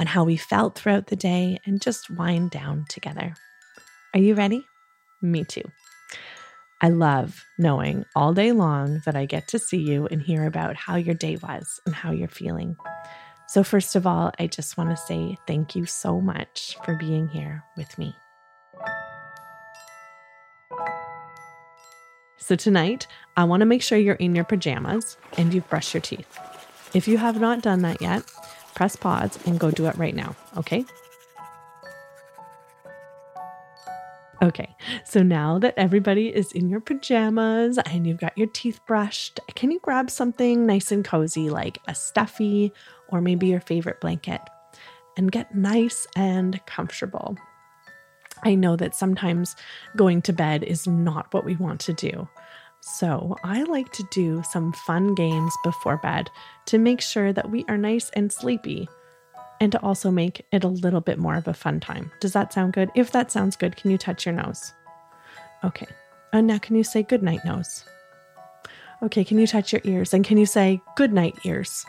on 0.00 0.06
how 0.06 0.24
we 0.24 0.36
felt 0.36 0.76
throughout 0.76 1.08
the 1.08 1.16
day, 1.16 1.60
and 1.66 1.82
just 1.82 2.08
wind 2.10 2.50
down 2.50 2.86
together. 2.88 3.34
Are 4.14 4.20
you 4.20 4.34
ready? 4.34 4.64
Me 5.20 5.44
too. 5.44 5.62
I 6.80 6.88
love 6.88 7.44
knowing 7.58 8.06
all 8.16 8.32
day 8.32 8.52
long 8.52 9.02
that 9.04 9.14
I 9.14 9.26
get 9.26 9.46
to 9.48 9.58
see 9.58 9.76
you 9.76 10.06
and 10.06 10.22
hear 10.22 10.46
about 10.46 10.74
how 10.76 10.96
your 10.96 11.14
day 11.14 11.36
was 11.36 11.78
and 11.84 11.94
how 11.94 12.12
you're 12.12 12.28
feeling. 12.28 12.76
So, 13.48 13.62
first 13.62 13.94
of 13.94 14.06
all, 14.06 14.32
I 14.38 14.46
just 14.46 14.78
want 14.78 14.88
to 14.88 14.96
say 14.96 15.36
thank 15.46 15.76
you 15.76 15.84
so 15.84 16.18
much 16.18 16.78
for 16.84 16.96
being 16.96 17.28
here 17.28 17.62
with 17.76 17.98
me. 17.98 18.16
So, 22.38 22.56
tonight, 22.56 23.06
I 23.36 23.44
want 23.44 23.60
to 23.60 23.66
make 23.66 23.82
sure 23.82 23.98
you're 23.98 24.14
in 24.14 24.34
your 24.34 24.44
pajamas 24.44 25.18
and 25.36 25.52
you've 25.52 25.68
brushed 25.68 25.92
your 25.92 26.00
teeth. 26.00 26.38
If 26.94 27.06
you 27.06 27.18
have 27.18 27.38
not 27.38 27.60
done 27.60 27.82
that 27.82 28.00
yet, 28.00 28.22
press 28.74 28.96
pause 28.96 29.38
and 29.46 29.58
go 29.58 29.70
do 29.70 29.86
it 29.86 29.96
right 29.96 30.14
now, 30.14 30.34
okay? 30.56 30.84
Okay, 34.42 34.74
so 35.04 35.22
now 35.22 35.58
that 35.58 35.74
everybody 35.76 36.28
is 36.28 36.50
in 36.52 36.70
your 36.70 36.80
pajamas 36.80 37.76
and 37.84 38.06
you've 38.06 38.20
got 38.20 38.38
your 38.38 38.46
teeth 38.46 38.80
brushed, 38.86 39.38
can 39.54 39.70
you 39.70 39.78
grab 39.80 40.10
something 40.10 40.64
nice 40.64 40.90
and 40.90 41.04
cozy 41.04 41.50
like 41.50 41.78
a 41.88 41.94
stuffy 41.94 42.72
or 43.08 43.20
maybe 43.20 43.48
your 43.48 43.60
favorite 43.60 44.00
blanket 44.00 44.40
and 45.18 45.30
get 45.30 45.54
nice 45.54 46.06
and 46.16 46.64
comfortable? 46.64 47.36
I 48.42 48.54
know 48.54 48.76
that 48.76 48.94
sometimes 48.94 49.56
going 49.94 50.22
to 50.22 50.32
bed 50.32 50.62
is 50.62 50.86
not 50.86 51.34
what 51.34 51.44
we 51.44 51.56
want 51.56 51.80
to 51.80 51.92
do. 51.92 52.26
So, 52.80 53.36
I 53.44 53.62
like 53.64 53.92
to 53.92 54.04
do 54.10 54.42
some 54.50 54.72
fun 54.72 55.14
games 55.14 55.54
before 55.64 55.98
bed 55.98 56.30
to 56.66 56.78
make 56.78 57.00
sure 57.00 57.32
that 57.32 57.50
we 57.50 57.64
are 57.68 57.76
nice 57.76 58.10
and 58.10 58.32
sleepy 58.32 58.88
and 59.60 59.70
to 59.72 59.82
also 59.82 60.10
make 60.10 60.46
it 60.50 60.64
a 60.64 60.68
little 60.68 61.02
bit 61.02 61.18
more 61.18 61.36
of 61.36 61.46
a 61.46 61.54
fun 61.54 61.78
time. 61.80 62.10
Does 62.20 62.32
that 62.32 62.52
sound 62.52 62.72
good? 62.72 62.90
If 62.94 63.12
that 63.12 63.30
sounds 63.30 63.56
good, 63.56 63.76
can 63.76 63.90
you 63.90 63.98
touch 63.98 64.24
your 64.24 64.34
nose? 64.34 64.72
Okay. 65.62 65.86
And 66.32 66.46
now 66.46 66.58
can 66.58 66.74
you 66.74 66.84
say 66.84 67.02
good 67.02 67.22
night, 67.22 67.44
nose? 67.44 67.84
Okay, 69.02 69.24
can 69.24 69.38
you 69.38 69.46
touch 69.46 69.72
your 69.72 69.82
ears? 69.84 70.14
And 70.14 70.24
can 70.24 70.38
you 70.38 70.46
say 70.46 70.80
good 70.96 71.12
night, 71.12 71.38
ears? 71.44 71.84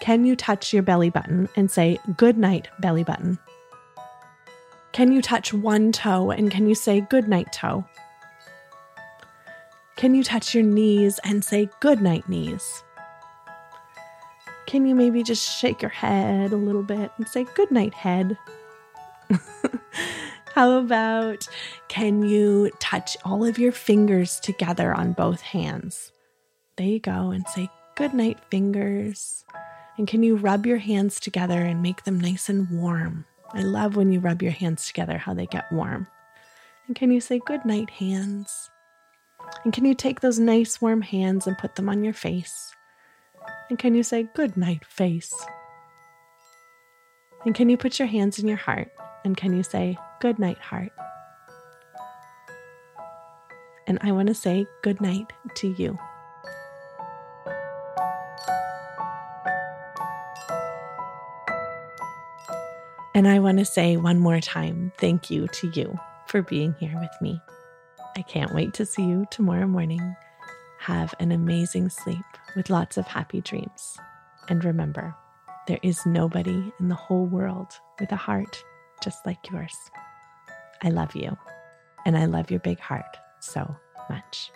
Can 0.00 0.24
you 0.24 0.36
touch 0.36 0.72
your 0.72 0.82
belly 0.82 1.10
button 1.10 1.48
and 1.56 1.70
say 1.70 1.98
good 2.16 2.36
night, 2.36 2.68
belly 2.80 3.04
button? 3.04 3.38
Can 4.92 5.12
you 5.12 5.22
touch 5.22 5.52
one 5.54 5.92
toe 5.92 6.30
and 6.30 6.50
can 6.50 6.68
you 6.68 6.74
say 6.74 7.00
good 7.00 7.28
night, 7.28 7.52
toe? 7.52 7.84
Can 10.00 10.14
you 10.14 10.24
touch 10.24 10.54
your 10.54 10.64
knees 10.64 11.20
and 11.24 11.44
say 11.44 11.68
good 11.80 12.00
night, 12.00 12.26
knees? 12.26 12.82
Can 14.66 14.86
you 14.86 14.94
maybe 14.94 15.22
just 15.22 15.46
shake 15.46 15.82
your 15.82 15.90
head 15.90 16.52
a 16.52 16.56
little 16.56 16.82
bit 16.82 17.12
and 17.18 17.28
say 17.28 17.44
good 17.54 17.70
night, 17.70 17.92
head? 17.92 18.38
How 20.54 20.78
about 20.78 21.46
can 21.88 22.22
you 22.22 22.70
touch 22.78 23.14
all 23.26 23.44
of 23.44 23.58
your 23.58 23.72
fingers 23.72 24.40
together 24.40 24.94
on 24.94 25.12
both 25.12 25.42
hands? 25.42 26.12
There 26.76 26.86
you 26.86 26.98
go, 26.98 27.30
and 27.30 27.46
say 27.48 27.68
good 27.94 28.14
night, 28.14 28.38
fingers. 28.50 29.44
And 29.98 30.08
can 30.08 30.22
you 30.22 30.36
rub 30.36 30.64
your 30.64 30.78
hands 30.78 31.20
together 31.20 31.60
and 31.60 31.82
make 31.82 32.04
them 32.04 32.18
nice 32.18 32.48
and 32.48 32.70
warm? 32.70 33.26
I 33.52 33.64
love 33.64 33.96
when 33.96 34.12
you 34.12 34.20
rub 34.20 34.42
your 34.42 34.52
hands 34.52 34.86
together, 34.86 35.18
how 35.18 35.34
they 35.34 35.44
get 35.44 35.70
warm. 35.70 36.06
And 36.86 36.96
can 36.96 37.10
you 37.10 37.20
say 37.20 37.38
good 37.44 37.66
night, 37.66 37.90
hands? 37.90 38.70
And 39.64 39.72
can 39.72 39.84
you 39.84 39.94
take 39.94 40.20
those 40.20 40.38
nice 40.38 40.80
warm 40.80 41.02
hands 41.02 41.46
and 41.46 41.58
put 41.58 41.74
them 41.74 41.88
on 41.88 42.02
your 42.02 42.14
face? 42.14 42.74
And 43.68 43.78
can 43.78 43.94
you 43.94 44.02
say 44.02 44.28
good 44.34 44.56
night, 44.56 44.84
face? 44.84 45.34
And 47.44 47.54
can 47.54 47.68
you 47.68 47.76
put 47.76 47.98
your 47.98 48.08
hands 48.08 48.38
in 48.38 48.48
your 48.48 48.56
heart? 48.56 48.90
And 49.24 49.36
can 49.36 49.54
you 49.54 49.62
say 49.62 49.96
good 50.20 50.38
night, 50.38 50.58
heart? 50.58 50.92
And 53.86 53.98
I 54.02 54.12
want 54.12 54.28
to 54.28 54.34
say 54.34 54.66
good 54.82 55.00
night 55.00 55.32
to 55.56 55.74
you. 55.78 55.98
And 63.14 63.28
I 63.28 63.38
want 63.40 63.58
to 63.58 63.64
say 63.64 63.96
one 63.96 64.18
more 64.18 64.40
time 64.40 64.92
thank 64.98 65.30
you 65.30 65.48
to 65.48 65.68
you 65.74 65.98
for 66.26 66.42
being 66.42 66.74
here 66.78 66.96
with 66.98 67.10
me. 67.20 67.40
I 68.16 68.22
can't 68.22 68.54
wait 68.54 68.74
to 68.74 68.86
see 68.86 69.04
you 69.04 69.26
tomorrow 69.30 69.66
morning. 69.66 70.16
Have 70.80 71.14
an 71.20 71.30
amazing 71.30 71.90
sleep 71.90 72.24
with 72.56 72.70
lots 72.70 72.96
of 72.96 73.06
happy 73.06 73.40
dreams. 73.40 73.98
And 74.48 74.64
remember, 74.64 75.14
there 75.68 75.78
is 75.82 76.04
nobody 76.04 76.72
in 76.80 76.88
the 76.88 76.94
whole 76.94 77.26
world 77.26 77.72
with 78.00 78.10
a 78.10 78.16
heart 78.16 78.62
just 79.02 79.24
like 79.24 79.50
yours. 79.50 79.76
I 80.82 80.88
love 80.88 81.14
you, 81.14 81.36
and 82.04 82.16
I 82.16 82.24
love 82.24 82.50
your 82.50 82.60
big 82.60 82.80
heart 82.80 83.16
so 83.40 83.76
much. 84.08 84.50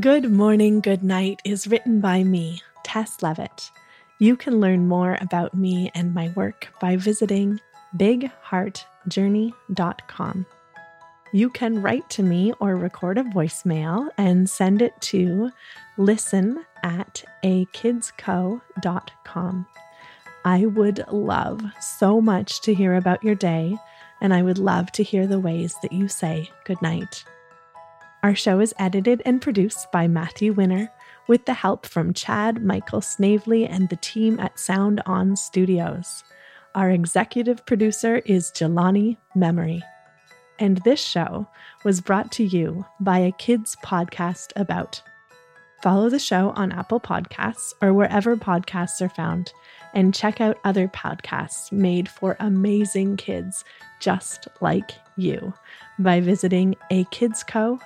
Good 0.00 0.30
Morning, 0.30 0.80
Good 0.80 1.02
Night 1.02 1.40
is 1.46 1.66
written 1.66 2.00
by 2.00 2.22
me, 2.22 2.60
Taes 2.84 3.22
Leavitt. 3.22 3.70
You 4.20 4.36
can 4.36 4.60
learn 4.60 4.88
more 4.88 5.16
about 5.20 5.54
me 5.54 5.92
and 5.94 6.12
my 6.12 6.30
work 6.30 6.74
by 6.80 6.96
visiting 6.96 7.60
bigheartjourney.com. 7.96 10.46
You 11.32 11.50
can 11.50 11.82
write 11.82 12.10
to 12.10 12.24
me 12.24 12.52
or 12.58 12.74
record 12.74 13.18
a 13.18 13.22
voicemail 13.22 14.08
and 14.16 14.50
send 14.50 14.82
it 14.82 15.00
to 15.02 15.52
listen 15.98 16.64
at 16.82 17.22
akidsco.com. 17.44 18.60
I 20.44 20.66
would 20.66 21.04
love 21.12 21.62
so 21.80 22.20
much 22.20 22.60
to 22.62 22.74
hear 22.74 22.96
about 22.96 23.22
your 23.22 23.36
day, 23.36 23.78
and 24.20 24.34
I 24.34 24.42
would 24.42 24.58
love 24.58 24.90
to 24.92 25.04
hear 25.04 25.28
the 25.28 25.38
ways 25.38 25.76
that 25.82 25.92
you 25.92 26.08
say 26.08 26.50
goodnight. 26.64 27.22
Our 28.22 28.34
show 28.34 28.60
is 28.60 28.74
edited 28.78 29.22
and 29.24 29.40
produced 29.40 29.90
by 29.92 30.08
Matthew 30.08 30.52
Winner 30.52 30.90
with 31.28 31.44
the 31.44 31.54
help 31.54 31.86
from 31.86 32.12
Chad 32.12 32.64
Michael 32.64 33.00
Snavely 33.00 33.66
and 33.66 33.88
the 33.88 33.96
team 33.96 34.40
at 34.40 34.58
Sound 34.58 35.00
On 35.06 35.36
Studios. 35.36 36.24
Our 36.74 36.90
executive 36.90 37.64
producer 37.66 38.16
is 38.24 38.50
Jelani 38.50 39.16
Memory. 39.34 39.82
And 40.58 40.78
this 40.78 41.00
show 41.00 41.46
was 41.84 42.00
brought 42.00 42.32
to 42.32 42.44
you 42.44 42.84
by 42.98 43.18
a 43.18 43.32
kids 43.32 43.76
podcast 43.84 44.52
about. 44.56 45.00
Follow 45.82 46.08
the 46.08 46.18
show 46.18 46.50
on 46.56 46.72
Apple 46.72 46.98
Podcasts 46.98 47.72
or 47.80 47.94
wherever 47.94 48.36
podcasts 48.36 49.00
are 49.00 49.08
found, 49.08 49.52
and 49.94 50.12
check 50.14 50.40
out 50.40 50.58
other 50.64 50.88
podcasts 50.88 51.70
made 51.70 52.08
for 52.08 52.36
amazing 52.40 53.16
kids 53.16 53.64
just 54.00 54.48
like 54.60 54.90
you 55.16 55.54
by 55.98 56.20
visiting 56.20 56.74
akidsco.com. 56.90 57.78